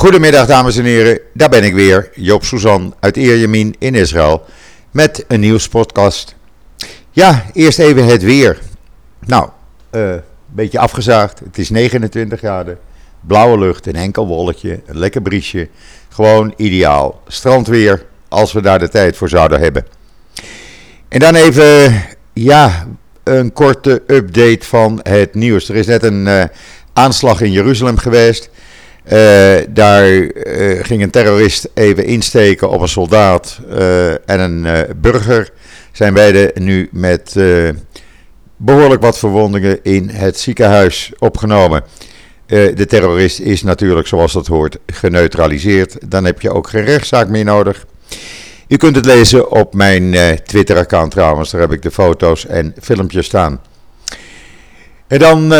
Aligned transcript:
Goedemiddag 0.00 0.46
dames 0.46 0.76
en 0.76 0.84
heren, 0.84 1.20
daar 1.34 1.48
ben 1.48 1.64
ik 1.64 1.74
weer, 1.74 2.10
Joop 2.14 2.44
Suzan 2.44 2.94
uit 3.00 3.16
Ierjemien 3.16 3.74
in 3.78 3.94
Israël 3.94 4.44
met 4.90 5.24
een 5.28 5.40
nieuwspodcast. 5.40 6.34
Ja, 7.10 7.44
eerst 7.52 7.78
even 7.78 8.04
het 8.04 8.22
weer. 8.22 8.58
Nou, 9.26 9.48
een 9.90 10.00
uh, 10.00 10.14
beetje 10.46 10.78
afgezaagd, 10.78 11.38
het 11.38 11.58
is 11.58 11.70
29 11.70 12.38
graden, 12.38 12.78
blauwe 13.20 13.58
lucht, 13.58 13.86
een 13.86 13.96
enkel 13.96 14.26
wolkje, 14.26 14.80
een 14.86 14.98
lekker 14.98 15.22
briesje. 15.22 15.68
Gewoon 16.08 16.54
ideaal. 16.56 17.22
Strandweer, 17.26 18.06
als 18.28 18.52
we 18.52 18.62
daar 18.62 18.78
de 18.78 18.88
tijd 18.88 19.16
voor 19.16 19.28
zouden 19.28 19.60
hebben. 19.60 19.86
En 21.08 21.18
dan 21.18 21.34
even, 21.34 22.02
ja, 22.32 22.86
een 23.24 23.52
korte 23.52 24.02
update 24.06 24.66
van 24.66 25.00
het 25.02 25.34
nieuws. 25.34 25.68
Er 25.68 25.76
is 25.76 25.86
net 25.86 26.02
een 26.02 26.26
uh, 26.26 26.44
aanslag 26.92 27.40
in 27.40 27.52
Jeruzalem 27.52 27.98
geweest. 27.98 28.50
Uh, 29.10 29.56
daar 29.68 30.06
uh, 30.06 30.84
ging 30.84 31.02
een 31.02 31.10
terrorist 31.10 31.68
even 31.74 32.04
insteken 32.04 32.70
op 32.70 32.80
een 32.80 32.88
soldaat 32.88 33.60
uh, 33.70 34.10
en 34.10 34.40
een 34.40 34.86
burger. 34.96 35.50
Zijn 35.92 36.14
beide 36.14 36.50
nu 36.54 36.88
met 36.92 37.36
behoorlijk 38.56 39.02
wat 39.02 39.18
verwondingen 39.18 39.78
in 39.82 40.08
het 40.08 40.38
ziekenhuis 40.38 41.12
opgenomen. 41.18 41.82
de 42.46 42.86
terrorist 42.88 43.40
is 43.40 43.62
natuurlijk, 43.62 44.06
zoals 44.06 44.32
dat 44.32 44.46
hoort, 44.46 44.78
geneutraliseerd. 44.86 46.10
Dan 46.10 46.24
heb 46.24 46.40
je 46.40 46.52
ook 46.52 46.68
geen 46.68 46.84
rechtszaak 46.84 47.28
meer 47.28 47.44
nodig. 47.44 47.86
U 48.68 48.76
kunt 48.76 48.96
het 48.96 49.04
lezen 49.04 49.50
op 49.50 49.74
mijn 49.74 50.16
Twitter-account 50.44 51.10
trouwens. 51.10 51.50
Daar 51.50 51.60
heb 51.60 51.72
ik 51.72 51.82
de 51.82 51.90
foto's 51.90 52.46
en 52.46 52.74
filmpjes 52.80 53.26
staan. 53.26 53.60
En 55.06 55.18
dan 55.18 55.52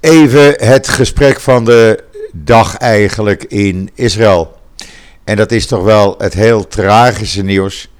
even 0.00 0.54
het 0.66 0.88
gesprek 0.88 1.40
van 1.40 1.64
de 1.64 2.06
dag 2.32 2.76
eigenlijk 2.76 3.44
in 3.44 3.90
Israël. 3.94 4.56
En 5.24 5.36
dat 5.36 5.52
is 5.52 5.66
toch 5.66 5.82
wel 5.82 6.14
het 6.18 6.34
heel 6.34 6.66
tragische 6.66 7.42
nieuws 7.42 7.90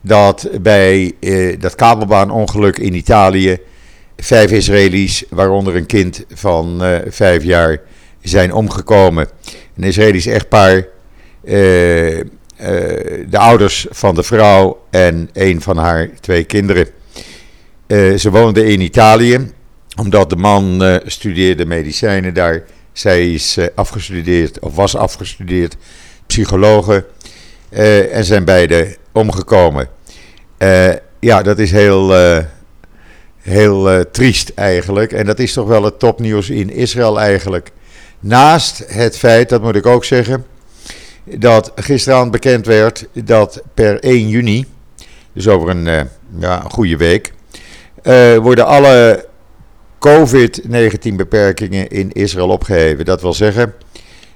dat 0.00 0.48
bij 0.60 1.12
eh, 1.20 1.60
dat 1.60 1.74
kabelbaanongeluk 1.74 2.78
in 2.78 2.94
Italië 2.94 3.58
vijf 4.16 4.50
Israëli's, 4.50 5.24
waaronder 5.30 5.76
een 5.76 5.86
kind 5.86 6.24
van 6.34 6.84
eh, 6.84 6.98
vijf 7.08 7.42
jaar, 7.42 7.80
zijn 8.22 8.52
omgekomen. 8.52 9.28
Een 9.76 9.84
Israëlisch 9.84 10.26
echtpaar, 10.26 10.86
eh, 11.44 12.18
eh, 12.18 12.26
de 13.28 13.38
ouders 13.38 13.86
van 13.90 14.14
de 14.14 14.22
vrouw 14.22 14.84
en 14.90 15.30
een 15.32 15.60
van 15.60 15.76
haar 15.76 16.10
twee 16.20 16.44
kinderen. 16.44 16.88
Eh, 17.86 18.14
ze 18.14 18.30
woonden 18.30 18.66
in 18.66 18.80
Italië, 18.80 19.50
omdat 20.00 20.30
de 20.30 20.36
man 20.36 20.84
eh, 20.84 20.96
studeerde 21.04 21.66
medicijnen 21.66 22.34
daar 22.34 22.62
zij 22.92 23.32
is 23.32 23.56
uh, 23.58 23.66
afgestudeerd, 23.74 24.58
of 24.58 24.74
was 24.74 24.96
afgestudeerd, 24.96 25.76
psychologe. 26.26 27.06
Uh, 27.70 28.16
en 28.16 28.24
zijn 28.24 28.44
beide 28.44 28.96
omgekomen. 29.12 29.88
Uh, 30.58 30.90
ja, 31.20 31.42
dat 31.42 31.58
is 31.58 31.70
heel, 31.70 32.14
heel 33.40 34.10
triest 34.10 34.52
eigenlijk. 34.54 35.12
En 35.12 35.26
dat 35.26 35.38
is 35.38 35.52
toch 35.52 35.68
wel 35.68 35.84
het 35.84 35.98
topnieuws 35.98 36.50
in 36.50 36.70
Israël 36.70 37.20
eigenlijk. 37.20 37.70
Naast 38.20 38.84
het 38.86 39.18
feit, 39.18 39.48
dat 39.48 39.62
moet 39.62 39.76
ik 39.76 39.86
ook 39.86 40.04
zeggen, 40.04 40.46
dat 41.24 41.72
gisteravond 41.74 42.30
bekend 42.30 42.66
werd 42.66 43.06
dat 43.12 43.62
per 43.74 44.00
1 44.00 44.28
juni, 44.28 44.66
dus 45.32 45.48
over 45.48 45.68
een, 45.68 46.08
ja, 46.38 46.64
goede 46.68 46.96
week, 46.96 47.32
worden 48.42 48.66
alle 48.66 49.26
COVID-19 50.08 51.14
beperkingen 51.16 51.88
in 51.88 52.12
Israël 52.12 52.48
opgeheven. 52.48 53.04
Dat 53.04 53.20
wil 53.20 53.32
zeggen, 53.32 53.74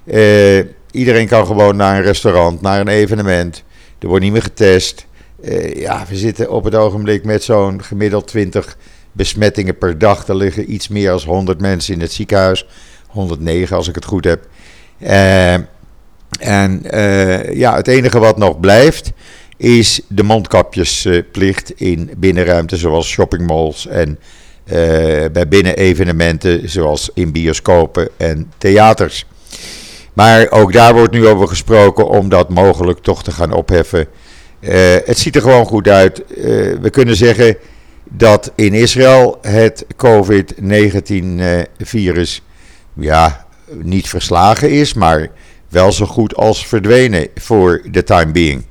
eh, 0.05 0.57
iedereen 0.91 1.27
kan 1.27 1.45
gewoon 1.45 1.75
naar 1.75 1.95
een 1.95 2.03
restaurant, 2.03 2.61
naar 2.61 2.79
een 2.79 2.87
evenement. 2.87 3.63
Er 3.99 4.07
wordt 4.07 4.23
niet 4.23 4.33
meer 4.33 4.41
getest. 4.41 5.05
Eh, 5.41 5.73
ja, 5.73 6.05
we 6.09 6.15
zitten 6.15 6.51
op 6.51 6.63
het 6.63 6.75
ogenblik 6.75 7.23
met 7.23 7.43
zo'n 7.43 7.83
gemiddeld 7.83 8.27
20 8.27 8.77
besmettingen 9.11 9.77
per 9.77 9.97
dag. 9.97 10.27
Er 10.27 10.35
liggen 10.35 10.73
iets 10.73 10.87
meer 10.87 11.09
dan 11.09 11.21
100 11.25 11.61
mensen 11.61 11.93
in 11.93 12.01
het 12.01 12.11
ziekenhuis. 12.11 12.67
109 13.07 13.75
als 13.75 13.87
ik 13.87 13.95
het 13.95 14.05
goed 14.05 14.23
heb. 14.23 14.47
Uh, 14.99 15.53
en 16.39 16.81
uh, 16.83 17.53
ja, 17.53 17.75
het 17.75 17.87
enige 17.87 18.19
wat 18.19 18.37
nog 18.37 18.59
blijft 18.59 19.11
is 19.57 20.01
de 20.07 20.23
mondkapjesplicht 20.23 21.71
in 21.71 22.11
binnenruimte 22.17 22.77
zoals 22.77 23.07
shoppingmalls 23.07 23.87
en 23.87 24.19
bij 25.31 25.47
binnenevenementen 25.49 26.69
zoals 26.69 27.09
in 27.13 27.31
bioscopen 27.31 28.09
en 28.17 28.51
theaters. 28.57 29.25
Maar 30.17 30.49
ook 30.49 30.73
daar 30.73 30.93
wordt 30.93 31.13
nu 31.13 31.27
over 31.27 31.47
gesproken 31.47 32.07
om 32.07 32.29
dat 32.29 32.49
mogelijk 32.49 32.99
toch 32.99 33.23
te 33.23 33.31
gaan 33.31 33.51
opheffen. 33.51 34.07
Uh, 34.59 34.95
het 35.05 35.17
ziet 35.17 35.35
er 35.35 35.41
gewoon 35.41 35.65
goed 35.65 35.87
uit. 35.87 36.19
Uh, 36.19 36.25
we 36.81 36.89
kunnen 36.89 37.15
zeggen 37.15 37.57
dat 38.03 38.51
in 38.55 38.73
Israël 38.73 39.37
het 39.41 39.85
COVID-19-virus 39.95 42.41
ja, 42.93 43.45
niet 43.81 44.09
verslagen 44.09 44.71
is, 44.71 44.93
maar 44.93 45.29
wel 45.69 45.91
zo 45.91 46.05
goed 46.05 46.35
als 46.35 46.67
verdwenen 46.67 47.27
voor 47.35 47.81
de 47.91 48.03
time 48.03 48.31
being. 48.31 48.63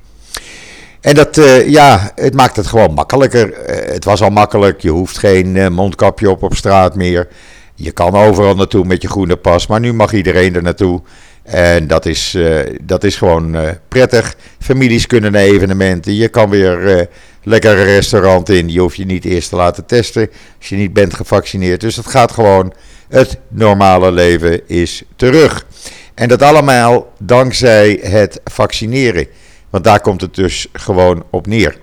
En 1.01 1.15
dat, 1.15 1.37
uh, 1.37 1.69
ja, 1.69 2.11
het 2.15 2.33
maakt 2.33 2.55
het 2.55 2.67
gewoon 2.67 2.93
makkelijker. 2.93 3.47
Uh, 3.49 3.93
het 3.93 4.03
was 4.03 4.21
al 4.21 4.29
makkelijk, 4.29 4.81
je 4.81 4.89
hoeft 4.89 5.17
geen 5.17 5.55
uh, 5.55 5.67
mondkapje 5.67 6.29
op 6.29 6.43
op 6.43 6.55
straat 6.55 6.95
meer. 6.95 7.27
Je 7.75 7.91
kan 7.91 8.15
overal 8.15 8.55
naartoe 8.55 8.85
met 8.85 9.01
je 9.01 9.07
groene 9.07 9.35
pas, 9.35 9.67
maar 9.67 9.79
nu 9.79 9.93
mag 9.93 10.13
iedereen 10.13 10.55
er 10.55 10.61
naartoe. 10.61 11.01
En 11.43 11.87
dat 11.87 12.05
is, 12.05 12.37
dat 12.81 13.03
is 13.03 13.15
gewoon 13.15 13.57
prettig. 13.87 14.35
Families 14.59 15.07
kunnen 15.07 15.31
naar 15.31 15.41
evenementen. 15.41 16.15
Je 16.15 16.27
kan 16.27 16.49
weer 16.49 17.07
lekker 17.43 17.71
een 17.71 17.85
restaurant 17.85 18.49
in. 18.49 18.69
Je 18.69 18.79
hoeft 18.79 18.95
je 18.95 19.05
niet 19.05 19.25
eerst 19.25 19.49
te 19.49 19.55
laten 19.55 19.85
testen 19.85 20.29
als 20.59 20.69
je 20.69 20.75
niet 20.75 20.93
bent 20.93 21.13
gevaccineerd. 21.13 21.81
Dus 21.81 21.95
het 21.95 22.07
gaat 22.07 22.31
gewoon. 22.31 22.73
Het 23.09 23.37
normale 23.47 24.11
leven 24.11 24.67
is 24.69 25.03
terug. 25.15 25.65
En 26.13 26.27
dat 26.27 26.41
allemaal 26.41 27.13
dankzij 27.19 27.99
het 28.01 28.39
vaccineren. 28.43 29.27
Want 29.77 29.89
daar 29.89 30.01
komt 30.01 30.21
het 30.21 30.35
dus 30.35 30.67
gewoon 30.73 31.23
op 31.29 31.47
neer. 31.47 31.77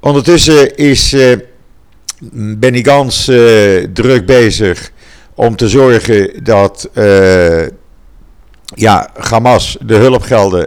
Ondertussen 0.00 0.76
is 0.76 1.12
uh, 1.12 1.36
Benny 2.32 2.84
Gans 2.84 3.28
uh, 3.28 3.86
druk 3.92 4.26
bezig 4.26 4.90
om 5.34 5.56
te 5.56 5.68
zorgen 5.68 6.44
dat 6.44 6.88
uh, 6.94 7.62
ja, 8.74 9.10
Hamas 9.14 9.76
de 9.80 9.94
hulpgelden 9.94 10.66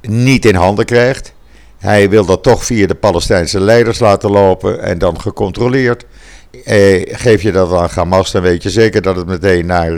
niet 0.00 0.44
in 0.44 0.54
handen 0.54 0.84
krijgt. 0.84 1.32
Hij 1.78 2.10
wil 2.10 2.24
dat 2.24 2.42
toch 2.42 2.64
via 2.64 2.86
de 2.86 2.94
Palestijnse 2.94 3.60
leiders 3.60 3.98
laten 3.98 4.30
lopen 4.30 4.82
en 4.82 4.98
dan 4.98 5.20
gecontroleerd. 5.20 6.06
geef 7.06 7.42
je 7.42 7.52
dat 7.52 7.72
aan 7.72 7.88
Hamas, 7.94 8.30
dan 8.32 8.42
weet 8.42 8.62
je 8.62 8.70
zeker 8.70 9.02
dat 9.02 9.16
het 9.16 9.26
meteen 9.26 9.66
naar 9.66 9.90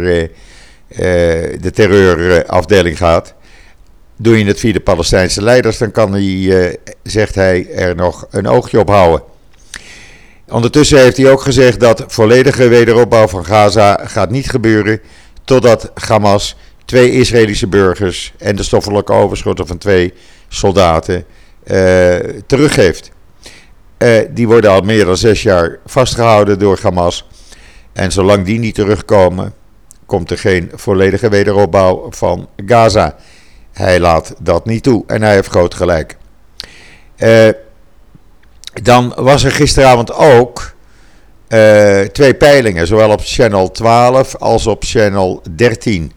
de 1.60 1.70
terreurafdeling 1.72 2.96
gaat. 2.96 3.34
Doe 4.16 4.38
je 4.38 4.44
het 4.44 4.60
via 4.60 4.72
de 4.72 4.80
Palestijnse 4.80 5.42
leiders, 5.42 5.78
dan 5.78 5.90
kan 5.90 6.12
hij, 6.12 6.66
eh, 6.66 6.74
zegt 7.02 7.34
hij, 7.34 7.70
er 7.70 7.94
nog 7.94 8.26
een 8.30 8.46
oogje 8.46 8.78
op 8.78 8.88
houden. 8.88 9.22
Ondertussen 10.48 10.98
heeft 10.98 11.16
hij 11.16 11.30
ook 11.30 11.40
gezegd 11.40 11.80
dat 11.80 12.04
volledige 12.06 12.68
wederopbouw 12.68 13.28
van 13.28 13.44
Gaza 13.44 14.00
gaat 14.04 14.30
niet 14.30 14.50
gebeuren 14.50 15.00
totdat 15.44 15.90
Hamas 15.94 16.56
twee 16.84 17.10
Israëlische 17.10 17.66
burgers 17.66 18.32
en 18.38 18.56
de 18.56 18.62
stoffelijke 18.62 19.12
overschotten 19.12 19.66
van 19.66 19.78
twee 19.78 20.12
soldaten 20.48 21.24
uh, 21.64 22.16
teruggeeft. 22.46 23.10
Uh, 23.98 24.18
die 24.30 24.46
worden 24.46 24.70
al 24.70 24.80
meer 24.80 25.04
dan 25.04 25.16
zes 25.16 25.42
jaar 25.42 25.78
vastgehouden 25.86 26.58
door 26.58 26.78
Hamas. 26.82 27.28
En 27.92 28.12
zolang 28.12 28.44
die 28.44 28.58
niet 28.58 28.74
terugkomen, 28.74 29.54
komt 30.06 30.30
er 30.30 30.38
geen 30.38 30.70
volledige 30.74 31.28
wederopbouw 31.28 32.06
van 32.10 32.48
Gaza. 32.66 33.16
Hij 33.76 34.00
laat 34.00 34.34
dat 34.38 34.64
niet 34.64 34.82
toe 34.82 35.04
en 35.06 35.22
hij 35.22 35.34
heeft 35.34 35.48
groot 35.48 35.74
gelijk. 35.74 36.16
Uh, 37.18 37.48
dan 38.82 39.12
was 39.16 39.44
er 39.44 39.50
gisteravond 39.50 40.12
ook 40.12 40.74
uh, 41.48 42.00
twee 42.00 42.34
peilingen, 42.34 42.86
zowel 42.86 43.10
op 43.10 43.20
channel 43.24 43.70
12 43.70 44.36
als 44.36 44.66
op 44.66 44.84
channel 44.84 45.42
13. 45.56 46.12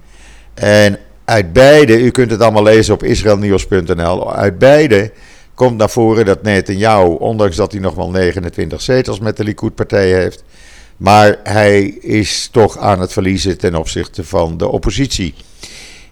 En 0.54 1.00
uit 1.26 1.54
beide, 1.54 2.00
u 2.00 2.10
kunt 2.10 2.32
het 2.32 2.42
allemaal 2.42 2.64
lezen 2.64 2.94
op 2.94 3.04
israelnieuws.nl, 3.04 4.34
uit 4.34 4.58
beide 4.58 5.12
komt 5.54 5.78
naar 5.78 5.90
voren 5.90 6.26
dat 6.26 6.42
Netanyahu, 6.42 7.08
ondanks 7.08 7.56
dat 7.56 7.72
hij 7.72 7.82
nog 7.82 7.96
wel 7.96 8.10
29 8.10 8.82
zetels 8.82 9.20
met 9.20 9.38
de 9.38 9.44
Likud-partij 9.44 10.12
heeft, 10.14 10.44
maar 10.98 11.40
hij 11.44 11.84
is 12.02 12.50
toch 12.52 12.78
aan 12.78 13.00
het 13.00 13.14
verliezen 13.14 13.58
ten 13.58 13.76
opzichte 13.76 14.24
van 14.24 14.58
de 14.58 14.68
oppositie. 14.68 15.34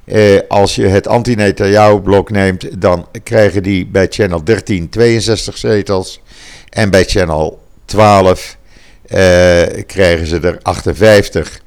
Eh, 0.08 0.40
als 0.48 0.76
je 0.76 0.88
het 0.88 1.08
anti-Netanyahu-blok 1.08 2.30
neemt, 2.30 2.82
dan 2.82 3.08
krijgen 3.24 3.64
die 3.64 3.86
bij 3.88 4.08
Channel 4.10 4.44
13 4.44 4.90
62 4.90 5.58
zetels. 5.58 6.22
En 6.70 6.90
bij 6.90 7.04
Channel 7.04 7.60
12 7.86 8.58
eh, 9.06 9.18
krijgen 9.86 10.28
ze 10.28 10.40
er 10.40 10.60
58. 10.62 11.60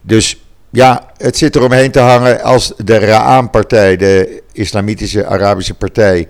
Dus 0.00 0.42
ja, 0.70 1.10
het 1.16 1.36
zit 1.36 1.54
er 1.54 1.62
omheen 1.62 1.90
te 1.90 1.98
hangen 1.98 2.42
als 2.42 2.72
de 2.76 2.98
Ra'an-partij, 2.98 3.96
de 3.96 4.42
Islamitische 4.52 5.26
Arabische 5.26 5.74
Partij, 5.74 6.28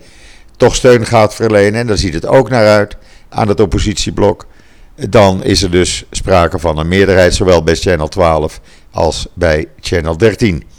toch 0.57 0.75
steun 0.75 1.07
gaat 1.07 1.35
verlenen. 1.35 1.81
En 1.81 1.87
daar 1.87 1.99
ziet 1.99 2.15
het 2.15 2.27
ook 2.27 2.49
naar 2.51 2.67
uit 2.67 2.97
aan 3.29 3.49
het 3.49 3.61
oppositieblok. 3.61 4.47
Dan 5.09 5.45
is 5.45 5.63
er 5.63 5.71
dus 5.71 6.05
sprake 6.11 6.59
van 6.59 6.79
een 6.79 6.89
meerderheid, 6.89 7.35
zowel 7.35 7.63
bij 7.63 7.75
Channel 7.75 8.09
12 8.09 8.61
als 8.91 9.29
bij 9.35 9.67
Channel 9.81 10.17
13. 10.17 10.77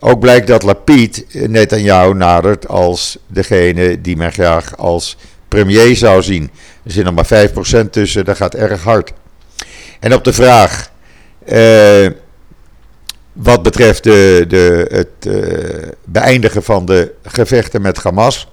Ook 0.00 0.20
blijkt 0.20 0.46
dat 0.46 0.62
Lapid 0.62 1.24
Netanyahu 1.32 2.14
nadert 2.14 2.68
als 2.68 3.18
degene 3.26 4.00
die 4.00 4.16
men 4.16 4.32
graag 4.32 4.76
als 4.76 5.16
premier 5.48 5.96
zou 5.96 6.22
zien. 6.22 6.50
Er 6.84 6.90
zit 6.90 7.04
nog 7.04 7.14
maar 7.14 7.48
5% 7.86 7.90
tussen, 7.90 8.24
dat 8.24 8.36
gaat 8.36 8.54
erg 8.54 8.82
hard. 8.82 9.12
En 10.00 10.14
op 10.14 10.24
de 10.24 10.32
vraag, 10.32 10.90
eh, 11.44 12.06
wat 13.32 13.62
betreft 13.62 14.04
de, 14.04 14.44
de, 14.48 14.86
het 14.88 15.26
uh, 15.26 15.88
beëindigen 16.04 16.62
van 16.62 16.86
de 16.86 17.12
gevechten 17.22 17.82
met 17.82 18.02
Hamas. 18.02 18.48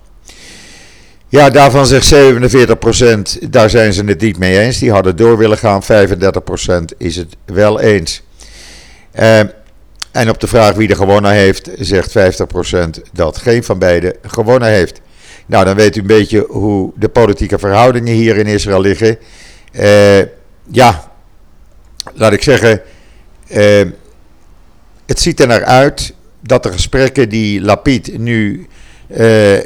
Ja, 1.27 1.49
daarvan 1.49 1.85
zegt 1.85 2.15
47%, 3.45 3.49
daar 3.49 3.69
zijn 3.69 3.93
ze 3.93 4.03
het 4.03 4.21
niet 4.21 4.37
mee 4.37 4.59
eens. 4.59 4.79
Die 4.79 4.91
hadden 4.91 5.15
door 5.15 5.37
willen 5.37 5.57
gaan. 5.57 5.83
35% 5.83 5.87
is 6.97 7.15
het 7.15 7.35
wel 7.45 7.79
eens. 7.79 8.23
Uh, 9.19 9.39
en 10.17 10.29
op 10.29 10.39
de 10.39 10.47
vraag 10.47 10.73
wie 10.73 10.89
er 10.89 10.95
gewonnen 10.95 11.31
heeft, 11.31 11.69
zegt 11.79 12.13
50% 12.17 13.01
dat 13.13 13.37
geen 13.37 13.63
van 13.63 13.79
beiden 13.79 14.13
gewonnen 14.21 14.69
heeft. 14.69 15.01
Nou, 15.45 15.65
dan 15.65 15.75
weet 15.75 15.95
u 15.95 15.99
een 15.99 16.07
beetje 16.07 16.45
hoe 16.49 16.91
de 16.95 17.09
politieke 17.09 17.59
verhoudingen 17.59 18.13
hier 18.13 18.37
in 18.37 18.45
Israël 18.45 18.81
liggen. 18.81 19.17
Uh, 19.71 20.19
ja, 20.71 21.11
laat 22.13 22.33
ik 22.33 22.43
zeggen, 22.43 22.81
uh, 23.47 23.85
het 25.05 25.19
ziet 25.19 25.39
er 25.39 25.47
naar 25.47 25.63
uit 25.63 26.13
dat 26.39 26.63
de 26.63 26.71
gesprekken 26.71 27.29
die 27.29 27.61
Lapid 27.61 28.17
nu 28.17 28.67
uh, 29.07 29.17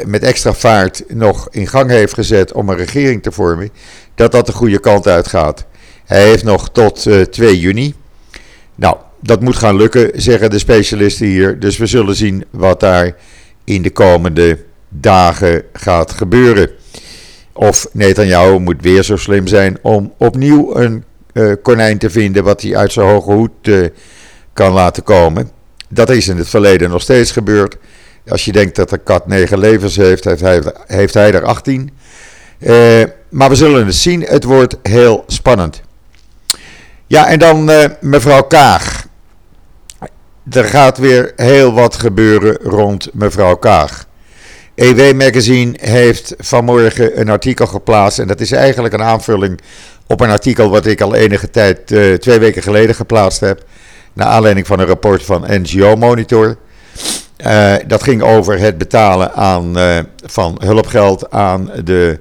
met 0.06 0.24
extra 0.24 0.53
vaart 0.53 1.03
nog 1.07 1.48
in 1.51 1.68
gang 1.68 1.89
heeft 1.89 2.13
gezet 2.13 2.51
om 2.51 2.69
een 2.69 2.77
regering 2.77 3.24
te 3.24 3.31
vormen, 3.31 3.69
dat 4.15 4.31
dat 4.31 4.45
de 4.45 4.51
goede 4.51 4.80
kant 4.80 5.07
uitgaat. 5.07 5.65
Hij 6.06 6.24
heeft 6.24 6.44
nog 6.44 6.69
tot 6.71 7.07
2 7.31 7.59
juni. 7.59 7.94
Nou, 8.75 8.98
dat 9.21 9.41
moet 9.41 9.56
gaan 9.56 9.75
lukken, 9.75 10.12
zeggen 10.21 10.50
de 10.50 10.59
specialisten 10.59 11.25
hier. 11.25 11.59
Dus 11.59 11.77
we 11.77 11.85
zullen 11.85 12.15
zien 12.15 12.45
wat 12.50 12.79
daar 12.79 13.15
in 13.63 13.81
de 13.81 13.91
komende 13.91 14.57
dagen 14.89 15.63
gaat 15.73 16.12
gebeuren. 16.12 16.69
Of 17.53 17.88
Netanyahu 17.94 18.59
moet 18.59 18.81
weer 18.81 19.03
zo 19.03 19.15
slim 19.18 19.47
zijn 19.47 19.77
om 19.81 20.13
opnieuw 20.18 20.75
een 20.75 21.03
uh, 21.33 21.53
konijn 21.62 21.97
te 21.97 22.09
vinden 22.09 22.44
wat 22.44 22.62
hij 22.62 22.75
uit 22.75 22.91
zijn 22.91 23.07
hoge 23.07 23.31
hoed 23.31 23.51
uh, 23.62 23.88
kan 24.53 24.73
laten 24.73 25.03
komen. 25.03 25.50
Dat 25.88 26.09
is 26.09 26.27
in 26.27 26.38
het 26.38 26.50
verleden 26.50 26.89
nog 26.89 27.01
steeds 27.01 27.31
gebeurd. 27.31 27.77
Als 28.27 28.45
je 28.45 28.51
denkt 28.51 28.75
dat 28.75 28.89
de 28.89 28.97
kat 28.97 29.27
negen 29.27 29.59
levens 29.59 29.95
heeft, 29.95 30.24
heeft 30.24 30.41
hij, 30.41 30.62
heeft 30.88 31.13
hij 31.13 31.33
er 31.33 31.44
18. 31.44 31.89
Uh, 32.59 33.03
maar 33.29 33.50
we 33.50 33.56
zullen 33.56 33.85
het 33.85 33.95
zien. 33.95 34.21
Het 34.21 34.44
wordt 34.44 34.77
heel 34.83 35.24
spannend. 35.27 35.81
Ja, 37.07 37.27
en 37.27 37.39
dan 37.39 37.69
mevrouw 38.00 38.41
Kaag 38.41 39.09
er 40.49 40.65
gaat 40.65 40.97
weer 40.97 41.33
heel 41.35 41.73
wat 41.73 41.95
gebeuren 41.95 42.57
rond 42.61 43.09
mevrouw 43.13 43.55
Kaag. 43.55 44.05
EW 44.75 45.13
Magazine 45.15 45.77
heeft 45.81 46.33
vanmorgen 46.38 47.19
een 47.19 47.29
artikel 47.29 47.67
geplaatst. 47.67 48.19
En 48.19 48.27
dat 48.27 48.39
is 48.39 48.51
eigenlijk 48.51 48.93
een 48.93 49.03
aanvulling 49.03 49.59
op 50.07 50.21
een 50.21 50.29
artikel 50.29 50.69
wat 50.69 50.85
ik 50.85 51.01
al 51.01 51.15
enige 51.15 51.49
tijd, 51.49 51.91
uh, 51.91 52.13
twee 52.13 52.39
weken 52.39 52.63
geleden 52.63 52.95
geplaatst 52.95 53.39
heb. 53.39 53.63
Naar 54.13 54.27
aanleiding 54.27 54.67
van 54.67 54.79
een 54.79 54.85
rapport 54.85 55.23
van 55.23 55.45
NGO 55.47 55.95
Monitor. 55.95 56.57
Uh, 57.45 57.73
dat 57.88 58.03
ging 58.03 58.21
over 58.21 58.59
het 58.59 58.77
betalen 58.77 59.33
aan, 59.33 59.77
uh, 59.77 59.99
van 60.25 60.61
hulpgeld 60.63 61.31
aan 61.31 61.71
de 61.83 62.19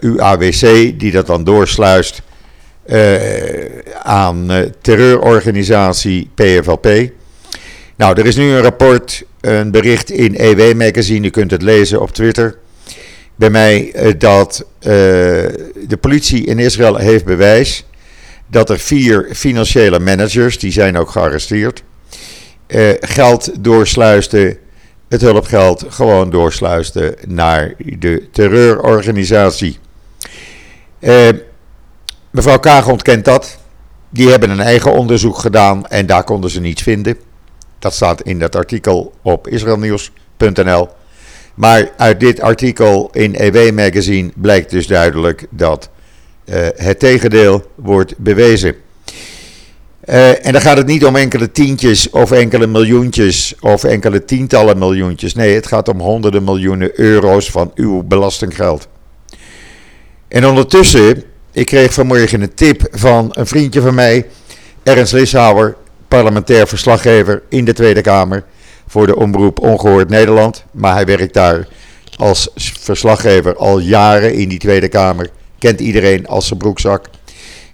UAWC, 0.00 0.60
die 1.00 1.10
dat 1.10 1.26
dan 1.26 1.44
doorsluist 1.44 2.22
aan 4.02 4.48
terreurorganisatie 4.80 6.30
PFLP. 6.34 7.10
Nou, 7.96 8.20
er 8.20 8.26
is 8.26 8.36
nu 8.36 8.50
een 8.50 8.62
rapport, 8.62 9.24
een 9.40 9.70
bericht 9.70 10.10
in 10.10 10.36
EW 10.36 10.76
Magazine, 10.76 11.26
u 11.26 11.30
kunt 11.30 11.50
het 11.50 11.62
lezen 11.62 12.00
op 12.00 12.10
Twitter. 12.10 12.58
Bij 13.34 13.50
mij 13.50 13.92
eh, 13.92 14.12
dat 14.18 14.64
uh, 14.78 14.88
de 15.86 15.98
politie 16.00 16.44
in 16.44 16.58
Israël 16.58 16.96
heeft 16.96 17.24
bewijs 17.24 17.84
dat 18.46 18.70
er 18.70 18.78
vier 18.78 19.28
financiële 19.32 19.98
managers, 19.98 20.58
die 20.58 20.72
zijn 20.72 20.98
ook 20.98 21.10
gearresteerd, 21.10 21.82
uh, 22.68 22.90
geld 23.00 23.64
doorsluisten, 23.64 24.58
het 25.08 25.20
hulpgeld 25.20 25.84
gewoon 25.88 26.30
doorsluisten 26.30 27.14
naar 27.26 27.74
de 27.98 28.28
terreurorganisatie. 28.32 29.78
Uh, 31.00 31.28
mevrouw 32.30 32.58
Kaag 32.58 32.88
ontkent 32.88 33.24
dat. 33.24 33.58
Die 34.10 34.28
hebben 34.28 34.50
een 34.50 34.60
eigen 34.60 34.92
onderzoek 34.92 35.38
gedaan 35.38 35.86
en 35.86 36.06
daar 36.06 36.24
konden 36.24 36.50
ze 36.50 36.60
niets 36.60 36.82
vinden. 36.82 37.16
Dat 37.82 37.94
staat 37.94 38.22
in 38.22 38.38
dat 38.38 38.56
artikel 38.56 39.12
op 39.22 39.48
israelnieuws.nl. 39.48 40.88
Maar 41.54 41.90
uit 41.96 42.20
dit 42.20 42.40
artikel 42.40 43.08
in 43.12 43.34
EW 43.34 43.74
Magazine 43.74 44.30
blijkt 44.34 44.70
dus 44.70 44.86
duidelijk 44.86 45.46
dat 45.50 45.90
uh, 46.44 46.66
het 46.76 46.98
tegendeel 46.98 47.70
wordt 47.74 48.18
bewezen. 48.18 48.74
Uh, 50.04 50.46
en 50.46 50.52
dan 50.52 50.60
gaat 50.60 50.76
het 50.76 50.86
niet 50.86 51.04
om 51.04 51.16
enkele 51.16 51.52
tientjes 51.52 52.10
of 52.10 52.30
enkele 52.30 52.66
miljoentjes 52.66 53.54
of 53.60 53.84
enkele 53.84 54.24
tientallen 54.24 54.78
miljoentjes. 54.78 55.34
Nee, 55.34 55.54
het 55.54 55.66
gaat 55.66 55.88
om 55.88 56.00
honderden 56.00 56.44
miljoenen 56.44 57.00
euro's 57.00 57.50
van 57.50 57.70
uw 57.74 58.02
belastinggeld. 58.02 58.88
En 60.28 60.46
ondertussen, 60.46 61.22
ik 61.52 61.66
kreeg 61.66 61.92
vanmorgen 61.92 62.42
een 62.42 62.54
tip 62.54 62.88
van 62.90 63.28
een 63.30 63.46
vriendje 63.46 63.80
van 63.80 63.94
mij, 63.94 64.26
Ernst 64.82 65.12
Lishouwer 65.12 65.76
parlementair 66.12 66.66
verslaggever 66.66 67.42
in 67.48 67.64
de 67.64 67.72
Tweede 67.72 68.00
Kamer 68.00 68.44
voor 68.86 69.06
de 69.06 69.16
omroep 69.16 69.60
Ongehoord 69.60 70.08
Nederland. 70.08 70.64
Maar 70.70 70.94
hij 70.94 71.04
werkt 71.04 71.34
daar 71.34 71.68
als 72.16 72.50
verslaggever 72.80 73.56
al 73.56 73.78
jaren 73.78 74.34
in 74.34 74.48
die 74.48 74.58
Tweede 74.58 74.88
Kamer. 74.88 75.30
Kent 75.58 75.80
iedereen 75.80 76.26
als 76.26 76.46
zijn 76.46 76.58
broekzak. 76.58 77.06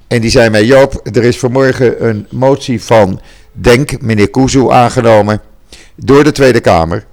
En 0.09 0.21
die 0.21 0.31
zei 0.31 0.51
mij: 0.51 0.65
Joop, 0.65 1.09
er 1.13 1.25
is 1.25 1.39
vanmorgen 1.39 2.09
een 2.09 2.27
motie 2.31 2.83
van 2.83 3.21
Denk, 3.53 4.01
meneer 4.01 4.31
Kuzu, 4.31 4.71
aangenomen 4.71 5.41
door 5.95 6.25
de 6.25 6.33
Tweede 6.33 6.61
Kamer. 6.61 7.05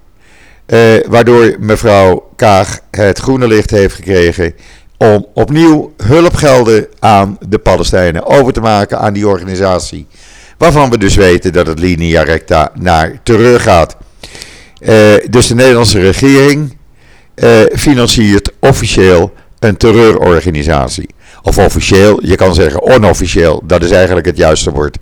Uh, 0.66 0.80
waardoor 1.08 1.56
mevrouw 1.58 2.30
Kaag 2.36 2.80
het 2.90 3.18
groene 3.18 3.46
licht 3.46 3.70
heeft 3.70 3.94
gekregen 3.94 4.54
om 4.96 5.26
opnieuw 5.34 5.92
hulpgelden 5.96 6.86
aan 6.98 7.38
de 7.48 7.58
Palestijnen 7.58 8.26
over 8.26 8.52
te 8.52 8.60
maken 8.60 8.98
aan 8.98 9.12
die 9.12 9.28
organisatie. 9.28 10.06
Waarvan 10.58 10.90
we 10.90 10.98
dus 10.98 11.14
weten 11.14 11.52
dat 11.52 11.66
het 11.66 11.78
linea 11.78 12.22
recta 12.22 12.70
naar 12.74 13.20
terug 13.22 13.62
gaat. 13.62 13.96
Uh, 14.80 15.14
dus 15.30 15.46
de 15.46 15.54
Nederlandse 15.54 16.00
regering 16.00 16.76
uh, 17.34 17.50
financiert 17.74 18.50
officieel 18.60 19.32
een 19.58 19.76
terreurorganisatie. 19.76 21.08
Of 21.42 21.58
officieel, 21.58 22.26
je 22.26 22.34
kan 22.34 22.54
zeggen 22.54 22.82
onofficieel, 22.82 23.62
dat 23.64 23.84
is 23.84 23.90
eigenlijk 23.90 24.26
het 24.26 24.36
juiste 24.36 24.70
woord. 24.70 24.98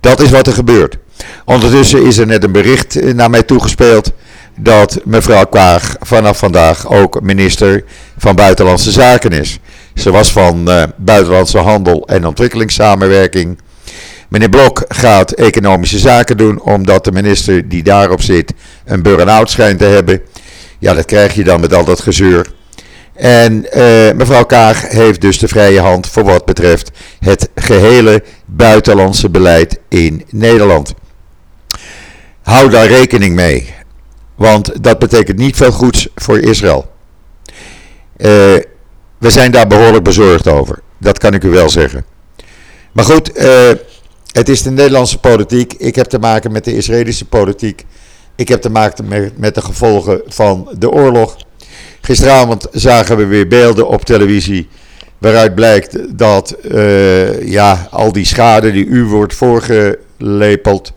Dat 0.00 0.20
is 0.20 0.30
wat 0.30 0.46
er 0.46 0.52
gebeurt. 0.52 0.96
Ondertussen 1.44 2.04
is 2.04 2.18
er 2.18 2.26
net 2.26 2.44
een 2.44 2.52
bericht 2.52 3.14
naar 3.14 3.30
mij 3.30 3.42
toegespeeld 3.42 4.12
dat 4.56 5.00
mevrouw 5.04 5.44
Kaag 5.44 5.96
vanaf 6.00 6.38
vandaag 6.38 6.88
ook 6.88 7.20
minister 7.20 7.84
van 8.18 8.34
Buitenlandse 8.34 8.90
Zaken 8.90 9.32
is. 9.32 9.58
Ze 9.94 10.10
was 10.10 10.32
van 10.32 10.68
Buitenlandse 10.96 11.58
Handel 11.58 12.06
en 12.06 12.26
Ontwikkelingssamenwerking. 12.26 13.58
Meneer 14.28 14.48
Blok 14.48 14.84
gaat 14.88 15.32
economische 15.32 15.98
zaken 15.98 16.36
doen, 16.36 16.60
omdat 16.60 17.04
de 17.04 17.12
minister 17.12 17.68
die 17.68 17.82
daarop 17.82 18.22
zit 18.22 18.52
een 18.84 19.02
burn-out 19.02 19.50
schijnt 19.50 19.78
te 19.78 19.84
hebben. 19.84 20.20
Ja, 20.78 20.94
dat 20.94 21.04
krijg 21.04 21.34
je 21.34 21.44
dan 21.44 21.60
met 21.60 21.74
al 21.74 21.84
dat 21.84 22.00
gezeur. 22.00 22.46
En 23.14 23.54
uh, 23.54 24.12
mevrouw 24.12 24.44
Kaag 24.44 24.88
heeft 24.88 25.20
dus 25.20 25.38
de 25.38 25.48
vrije 25.48 25.80
hand 25.80 26.06
voor 26.06 26.24
wat 26.24 26.44
betreft 26.44 26.90
het 27.18 27.48
gehele 27.54 28.22
buitenlandse 28.46 29.30
beleid 29.30 29.78
in 29.88 30.24
Nederland. 30.30 30.94
Hou 32.42 32.70
daar 32.70 32.86
rekening 32.86 33.34
mee, 33.34 33.74
want 34.34 34.82
dat 34.82 34.98
betekent 34.98 35.38
niet 35.38 35.56
veel 35.56 35.72
goeds 35.72 36.08
voor 36.14 36.38
Israël. 36.38 36.90
Uh, 38.16 38.26
we 39.18 39.30
zijn 39.30 39.50
daar 39.50 39.66
behoorlijk 39.66 40.04
bezorgd 40.04 40.48
over, 40.48 40.78
dat 40.98 41.18
kan 41.18 41.34
ik 41.34 41.44
u 41.44 41.48
wel 41.48 41.68
zeggen. 41.68 42.04
Maar 42.92 43.04
goed, 43.04 43.38
uh, 43.38 43.70
het 44.38 44.48
is 44.48 44.62
de 44.62 44.70
Nederlandse 44.70 45.18
politiek. 45.18 45.72
Ik 45.72 45.94
heb 45.94 46.06
te 46.06 46.18
maken 46.18 46.52
met 46.52 46.64
de 46.64 46.76
Israëlische 46.76 47.24
politiek. 47.24 47.84
Ik 48.36 48.48
heb 48.48 48.60
te 48.60 48.70
maken 48.70 49.08
met, 49.36 49.54
de 49.54 49.60
gevolgen 49.60 50.20
van 50.26 50.68
de 50.78 50.90
oorlog. 50.90 51.36
Gisteravond 52.00 52.66
zagen 52.72 53.16
we 53.16 53.26
weer 53.26 53.48
beelden 53.48 53.88
op 53.88 54.04
televisie. 54.04 54.68
Waaruit 55.18 55.54
blijkt 55.54 56.18
dat 56.18 56.56
uh, 56.62 57.48
ja, 57.48 57.88
al 57.90 58.12
die 58.12 58.24
schade 58.24 58.72
die 58.72 58.86
u 58.86 59.04
wordt 59.04 59.34
voorgelepeld. 59.34 60.92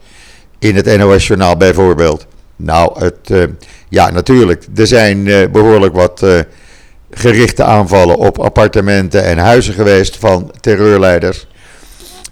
in 0.58 0.76
het 0.76 0.96
NOS-journaal 0.96 1.56
bijvoorbeeld. 1.56 2.26
Nou, 2.56 3.04
het, 3.04 3.48
ja, 3.88 4.10
natuurlijk. 4.10 4.66
Er 4.74 4.86
zijn 4.86 5.24
behoorlijk 5.52 5.94
wat 5.94 6.26
gerichte 7.10 7.64
aanvallen 7.64 8.16
op 8.16 8.38
appartementen 8.38 9.24
en 9.24 9.38
huizen 9.38 9.74
geweest 9.74 10.16
van 10.16 10.52
terreurleiders 10.60 11.46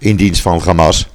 in 0.01 0.17
dienst 0.17 0.43
van 0.43 0.61
Hamas. 0.61 1.09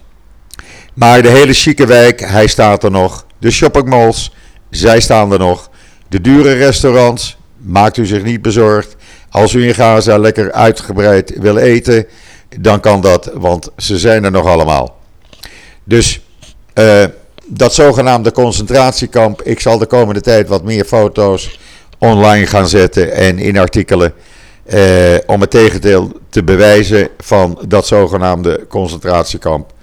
Maar 0.94 1.22
de 1.22 1.30
hele 1.30 1.54
chique 1.54 1.86
wijk, 1.86 2.20
hij 2.20 2.48
staat 2.48 2.84
er 2.84 2.92
nog. 2.92 3.26
De 3.40 3.52
shoppingmalls, 3.52 4.32
zij 4.70 5.00
staan 5.00 5.32
er 5.32 5.40
nog. 5.40 5.70
De 6.08 6.22
dure 6.22 6.54
restaurants, 6.54 7.38
maakt 7.58 7.98
u 7.98 8.06
zich 8.06 8.24
niet 8.24 8.42
bezorgd. 8.42 8.96
Als 9.30 9.54
u 9.54 9.68
in 9.68 9.76
Gaza 9.76 10.18
lekker 10.18 10.52
uitgebreid 10.52 11.34
wil 11.40 11.58
eten, 11.58 12.06
dan 12.60 12.80
kan 12.80 13.02
dat, 13.02 13.32
want 13.34 13.70
ze 13.78 13.98
zijn 13.98 14.24
er 14.24 14.32
nog 14.32 14.46
allemaal. 14.46 15.00
Dus 15.84 16.22
uh, 16.74 17.04
dat 17.46 17.74
zogenaamde 17.74 18.32
concentratiekamp, 18.32 19.42
ik 19.42 19.60
zal 19.60 19.78
de 19.78 19.86
komende 19.86 20.22
tijd 20.22 20.48
wat 20.48 20.64
meer 20.64 20.86
foto's 20.86 21.60
online 21.98 22.46
gaan 22.46 22.68
zetten 22.68 23.14
en 23.14 23.40
in 23.40 23.58
artikelen. 23.58 24.14
Uh, 24.74 25.16
om 25.26 25.42
het 25.42 25.50
tegendeel 25.50 26.12
te 26.30 26.44
bewijzen 26.44 27.10
van 27.18 27.60
dat 27.68 27.88
zogenaamde 27.88 28.66
concentratiekamp. 28.70 29.74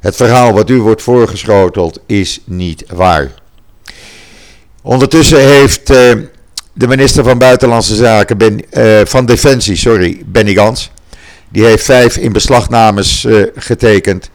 Het 0.00 0.16
verhaal 0.16 0.52
wat 0.52 0.70
u 0.70 0.80
wordt 0.80 1.02
voorgeschoteld 1.02 2.00
is 2.06 2.40
niet 2.44 2.84
waar. 2.88 3.30
Ondertussen 4.82 5.40
heeft 5.40 5.90
uh, 5.90 6.12
de 6.72 6.86
minister 6.86 7.24
van 7.24 7.38
Buitenlandse 7.38 7.94
Zaken, 7.94 8.38
ben, 8.38 8.60
uh, 8.72 9.00
van 9.04 9.26
Defensie, 9.26 9.76
sorry, 9.76 10.22
Benny 10.26 10.54
Gans, 10.54 10.90
die 11.48 11.64
heeft 11.64 11.84
vijf 11.84 12.16
inbeslagnames 12.16 13.24
uh, 13.24 13.46
getekend. 13.54 14.30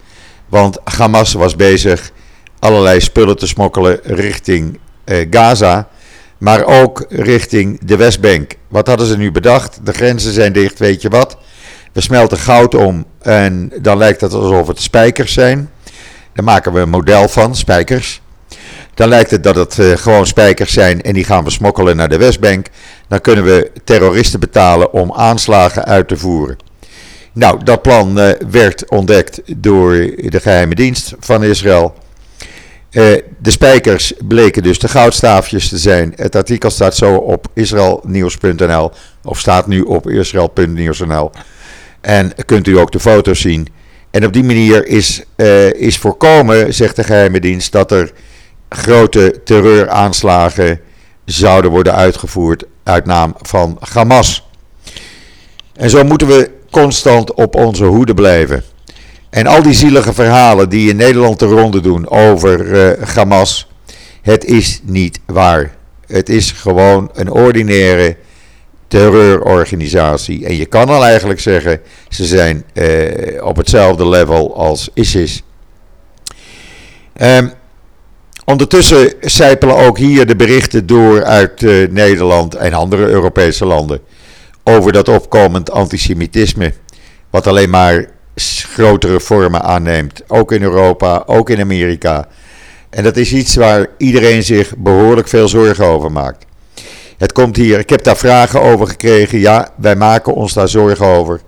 Want 0.50 0.78
Hamas 0.84 1.34
was 1.34 1.56
bezig 1.56 2.12
allerlei 2.60 3.02
spullen 3.02 3.38
te 3.38 3.48
smokkelen 3.48 4.00
richting 4.04 4.80
Gaza, 5.30 5.88
maar 6.38 6.66
ook 6.66 7.06
richting 7.10 7.80
de 7.86 7.96
Westbank. 7.96 8.56
Wat 8.68 8.88
hadden 8.88 9.08
ze 9.08 9.18
nu 9.18 9.32
bedacht? 9.32 9.80
De 9.84 9.94
grenzen 9.94 10.34
zijn 10.34 10.54
dicht, 10.54 10.80
weet 10.80 11.02
je 11.02 11.10
wat? 11.10 11.38
We 11.94 12.02
smelten 12.02 12.38
goud 12.38 12.76
om 12.76 13.06
en 13.22 13.72
dan 13.82 13.98
lijkt 13.98 14.22
het 14.22 14.34
alsof 14.34 14.68
het 14.68 14.82
spijkers 14.82 15.34
zijn. 15.34 15.70
Daar 16.34 16.46
maken 16.46 16.74
we 16.74 16.80
een 16.80 16.90
model 16.90 17.28
van, 17.28 17.56
spijkers. 17.56 18.22
Dan 18.94 19.10
lijkt 19.10 19.32
het 19.32 19.44
dat 19.44 19.56
het 19.56 19.78
uh, 19.78 19.98
gewoon 19.98 20.28
spijkers 20.28 20.74
zijn 20.74 21.02
en 21.02 21.14
die 21.14 21.24
gaan 21.24 21.44
we 21.44 21.50
smokkelen 21.50 21.96
naar 21.96 22.10
de 22.10 22.18
Westbank. 22.18 22.68
Dan 23.08 23.22
kunnen 23.22 23.46
we 23.46 23.72
terroristen 23.84 24.40
betalen 24.40 24.94
om 24.94 25.14
aanslagen 25.14 25.86
uit 25.86 26.08
te 26.08 26.18
voeren. 26.18 26.58
Nou, 27.34 27.64
dat 27.64 27.82
plan 27.82 28.20
uh, 28.20 28.30
werd 28.50 28.90
ontdekt 28.90 29.42
door 29.56 29.92
de 30.16 30.40
geheime 30.40 30.76
dienst 30.76 31.14
van 31.20 31.44
Israël. 31.44 31.96
Uh, 32.96 33.16
de 33.38 33.52
spijkers 33.52 34.14
bleken 34.28 34.64
dus 34.64 34.80
de 34.80 34.88
goudstaafjes 34.88 35.70
te 35.70 35.78
zijn. 35.78 36.14
Het 36.16 36.36
artikel 36.36 36.70
staat 36.70 36.96
zo 36.96 37.16
op 37.16 37.48
israelnieuws.nl 37.54 38.92
of 39.24 39.40
staat 39.40 39.68
nu 39.68 39.82
op 39.82 40.10
israel.nieuws.nl. 40.10 41.32
En 42.02 42.34
kunt 42.46 42.68
u 42.68 42.78
ook 42.78 42.92
de 42.92 43.00
foto's 43.00 43.42
zien. 43.42 43.68
En 44.12 44.26
op 44.26 44.34
die 44.34 44.44
manier 44.44 44.88
is, 44.88 45.24
uh, 45.36 45.74
is 45.74 45.98
voorkomen, 45.98 46.74
zegt 46.74 46.96
de 46.96 47.04
geheime 47.04 47.40
dienst, 47.40 47.72
dat 47.72 47.92
er 47.92 48.12
grote 48.70 49.42
terreuraanslagen 49.44 50.80
zouden 51.26 51.72
worden 51.72 51.96
uitgevoerd 51.96 52.64
uit 52.84 53.06
naam 53.06 53.36
van 53.42 53.78
Hamas. 53.80 54.48
En 55.74 55.90
zo 55.90 56.04
moeten 56.04 56.28
we 56.28 56.52
constant 56.72 57.34
op 57.34 57.56
onze 57.56 57.86
hoede 57.86 58.14
blijven. 58.14 58.64
En 59.36 59.48
al 59.48 59.62
die 59.62 59.74
zielige 59.74 60.14
verhalen 60.14 60.70
die 60.70 60.90
in 60.90 60.96
Nederland 60.96 61.40
de 61.40 61.46
ronde 61.46 61.80
doen 61.80 62.10
over 62.10 62.66
uh, 62.66 63.08
Hamas, 63.08 63.70
het 64.22 64.46
is 64.46 64.82
niet 64.84 65.20
waar. 65.26 65.76
Het 66.08 66.30
is 66.30 66.52
gewoon 66.52 67.10
een 67.14 67.32
ordinaire 67.32 68.16
terreurorganisatie. 68.88 70.46
En 70.46 70.56
je 70.56 70.66
kan 70.66 70.90
al 70.90 71.06
eigenlijk 71.06 71.40
zeggen, 71.40 71.82
ze 72.10 72.26
zijn 72.26 72.64
uh, 72.74 73.44
op 73.44 73.56
hetzelfde 73.56 74.08
level 74.08 74.56
als 74.56 74.90
ISIS. 74.94 75.44
Um, 77.22 77.52
ondertussen 78.46 79.14
sijpelen 79.22 79.76
ook 79.76 79.98
hier 79.98 80.26
de 80.26 80.36
berichten 80.36 80.86
door 80.86 81.24
uit 81.24 81.62
uh, 81.62 81.90
Nederland 81.90 82.56
en 82.56 82.74
andere 82.74 83.06
Europese 83.06 83.66
landen 83.66 84.00
over 84.64 84.92
dat 84.92 85.08
opkomend 85.08 85.72
antisemitisme. 85.72 86.74
Wat 87.30 87.48
alleen 87.48 87.70
maar 87.70 88.14
grotere 88.44 89.20
vormen 89.20 89.62
aanneemt. 89.62 90.22
Ook 90.28 90.52
in 90.52 90.62
Europa, 90.62 91.24
ook 91.26 91.50
in 91.50 91.62
Amerika. 91.62 92.28
En 92.90 93.04
dat 93.04 93.18
is 93.18 93.34
iets 93.34 93.56
waar 93.56 93.88
iedereen 93.98 94.44
zich 94.44 94.76
behoorlijk 94.78 95.28
veel 95.28 95.48
zorgen 95.48 95.86
over 95.86 96.12
maakt. 96.12 96.46
Het 97.18 97.32
komt 97.32 97.56
hier, 97.56 97.80
ik 97.80 97.90
heb 97.90 98.04
daar 98.04 98.18
vragen 98.18 98.62
over 98.62 98.88
gekregen. 98.88 99.40
Ja, 99.40 99.70
wij 99.76 99.96
maken 99.96 100.34
ons 100.34 100.54
daar 100.54 100.68
zorgen 100.68 101.06
over. 101.06 101.42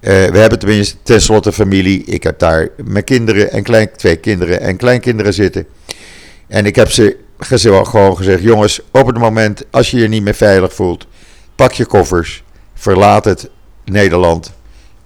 Uh, 0.00 0.10
we 0.10 0.38
hebben 0.38 0.58
tenminste 0.58 0.96
tenslotte 1.02 1.52
familie. 1.52 2.04
Ik 2.04 2.22
heb 2.22 2.38
daar 2.38 2.68
mijn 2.84 3.04
kinderen 3.04 3.50
en 3.50 3.90
twee 3.96 4.16
kinderen 4.16 4.60
en 4.60 4.76
kleinkinderen 4.76 5.34
zitten. 5.34 5.66
En 6.46 6.66
ik 6.66 6.76
heb 6.76 6.90
ze 6.90 7.16
gewoon 7.84 8.16
gezegd: 8.16 8.42
jongens, 8.42 8.80
op 8.90 9.06
het 9.06 9.18
moment 9.18 9.64
als 9.70 9.90
je 9.90 9.98
je 9.98 10.08
niet 10.08 10.22
meer 10.22 10.34
veilig 10.34 10.74
voelt, 10.74 11.06
pak 11.54 11.72
je 11.72 11.86
koffers, 11.86 12.42
verlaat 12.74 13.24
het 13.24 13.50
Nederland. 13.84 14.52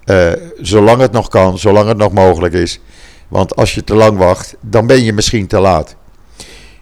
Uh, 0.06 0.32
zolang 0.60 1.00
het 1.00 1.12
nog 1.12 1.28
kan, 1.28 1.58
zolang 1.58 1.88
het 1.88 1.96
nog 1.96 2.12
mogelijk 2.12 2.54
is. 2.54 2.80
Want 3.28 3.56
als 3.56 3.74
je 3.74 3.84
te 3.84 3.94
lang 3.94 4.18
wacht, 4.18 4.54
dan 4.60 4.86
ben 4.86 5.04
je 5.04 5.12
misschien 5.12 5.46
te 5.46 5.60
laat. 5.60 5.96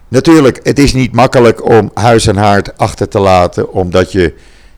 Natuurlijk, 0.08 0.60
het 0.62 0.78
is 0.78 0.92
niet 0.92 1.12
makkelijk 1.12 1.68
om 1.70 1.90
huis 1.94 2.26
en 2.26 2.36
haard 2.36 2.78
achter 2.78 3.08
te 3.08 3.18
laten, 3.18 3.72
omdat 3.72 4.12
je 4.12 4.34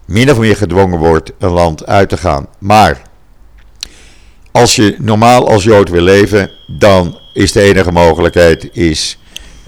min 0.06 0.30
of 0.30 0.38
meer 0.38 0.56
gedwongen 0.56 0.98
wordt 0.98 1.32
een 1.38 1.50
land 1.50 1.86
uit 1.86 2.08
te 2.08 2.16
gaan. 2.16 2.46
Maar 2.58 3.02
als 4.52 4.76
je 4.76 4.96
normaal 4.98 5.48
als 5.48 5.64
Jood 5.64 5.88
wil 5.88 6.02
leven, 6.02 6.50
dan 6.66 7.18
is 7.32 7.52
de 7.52 7.60
enige 7.60 7.92
mogelijkheid 7.92 8.68
is, 8.72 9.18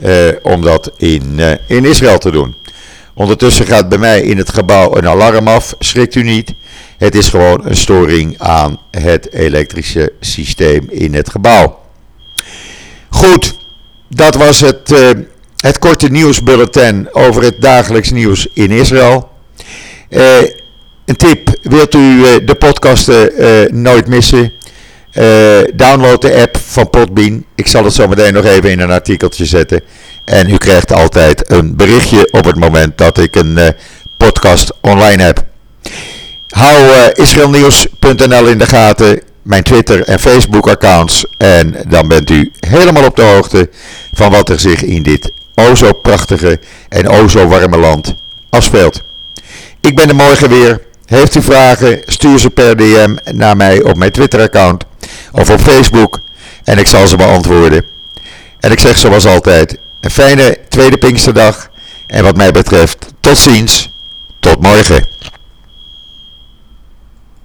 uh, 0.02 0.28
om 0.43 0.62
dat 0.62 0.90
in, 0.97 1.23
uh, 1.37 1.52
in 1.69 1.85
Israël 1.85 2.19
te 2.19 2.31
doen. 2.31 2.54
Ondertussen 3.14 3.66
gaat 3.66 3.88
bij 3.88 3.99
mij 3.99 4.21
in 4.21 4.38
het 4.38 4.52
gebouw 4.52 4.97
een 4.97 5.09
alarm 5.09 5.49
af. 5.49 5.75
Schrikt 5.78 6.14
u 6.14 6.23
niet. 6.23 6.54
Het 6.99 7.14
is 7.14 7.28
gewoon 7.28 7.66
een 7.66 7.76
storing 7.76 8.38
aan 8.38 8.80
het 8.90 9.33
elektrische 9.33 10.12
systeem 10.21 10.87
in 10.90 11.14
het 11.14 11.30
gebouw. 11.30 11.78
Goed, 13.09 13.56
dat 14.09 14.35
was 14.35 14.61
het, 14.61 14.90
uh, 14.92 15.11
het 15.56 15.78
korte 15.78 16.09
nieuwsbulletin 16.09 17.09
over 17.12 17.42
het 17.42 17.61
dagelijks 17.61 18.11
nieuws 18.11 18.47
in 18.52 18.71
Israël. 18.71 19.28
Uh, 20.11 20.38
een 21.04 21.16
tip, 21.16 21.59
wilt 21.62 21.94
u 21.94 21.99
uh, 21.99 22.26
de 22.44 22.54
podcasten 22.59 23.83
nooit 23.83 24.06
missen? 24.06 24.52
download 25.75 26.21
de 26.21 26.35
app 26.35 26.56
van 26.56 26.90
Podbean. 26.90 27.44
Ik 27.54 27.66
zal 27.66 27.85
het 27.85 27.92
zo 27.92 28.09
meteen 28.09 28.33
nog 28.33 28.44
even 28.44 28.71
in 28.71 28.80
een 28.80 28.90
artikeltje 28.90 29.44
zetten. 29.44 29.83
En 30.25 30.50
u 30.50 30.57
krijgt 30.57 30.93
altijd 30.93 31.50
een 31.50 31.76
berichtje 31.76 32.33
op 32.33 32.45
het 32.45 32.57
moment 32.57 32.99
dat 32.99 33.19
ik 33.19 33.37
een 33.37 33.75
podcast 34.16 34.73
online 34.81 35.23
heb. 35.23 35.45
Hou 36.49 36.85
uh, 36.85 37.07
israelnieuws.nl 37.14 38.47
in 38.47 38.59
de 38.59 38.66
gaten, 38.66 39.21
mijn 39.43 39.62
Twitter 39.62 40.02
en 40.02 40.21
Facebook 40.21 40.69
accounts. 40.69 41.26
En 41.37 41.76
dan 41.88 42.09
bent 42.09 42.31
u 42.31 42.52
helemaal 42.61 43.04
op 43.04 43.16
de 43.16 43.23
hoogte 43.23 43.69
van 44.12 44.31
wat 44.31 44.49
er 44.49 44.61
zich 44.61 44.83
in 44.83 45.02
dit 45.02 45.33
o 45.54 45.75
zo 45.75 45.93
prachtige 45.93 46.61
en 46.88 47.09
o 47.09 47.28
zo 47.28 47.47
warme 47.47 47.76
land 47.76 48.14
afspeelt. 48.50 49.02
Ik 49.81 49.97
ben 49.97 50.09
er 50.09 50.14
morgen 50.14 50.49
weer. 50.49 50.83
Heeft 51.07 51.35
u 51.35 51.43
vragen, 51.43 52.00
stuur 52.04 52.38
ze 52.38 52.50
per 52.50 52.76
DM 52.76 53.16
naar 53.33 53.57
mij 53.57 53.83
op 53.83 53.97
mijn 53.97 54.12
Twitter 54.12 54.40
account 54.40 54.85
of 55.33 55.50
op 55.50 55.61
Facebook. 55.61 56.21
En 56.64 56.78
ik 56.78 56.87
zal 56.87 57.07
ze 57.07 57.16
beantwoorden. 57.16 57.85
En 58.61 58.73
ik 58.73 58.81
zeg 58.81 58.97
zoals 58.97 59.26
altijd, 59.26 59.76
een 60.04 60.11
fijne 60.11 60.58
tweede 60.68 60.99
Pinksterdag. 60.99 61.70
En 62.06 62.23
wat 62.25 62.37
mij 62.37 62.50
betreft, 62.50 63.06
tot 63.20 63.38
ziens. 63.38 63.90
Tot 64.40 64.61
morgen. 64.61 65.13